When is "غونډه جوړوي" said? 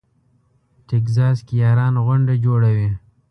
2.05-2.89